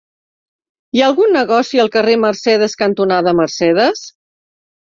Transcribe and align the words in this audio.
Hi 0.95 1.01
ha 1.03 1.09
algun 1.09 1.35
negoci 1.39 1.83
al 1.85 1.91
carrer 1.97 2.17
Mercedes 2.23 2.77
cantonada 2.81 3.37
Mercedes? 3.43 4.05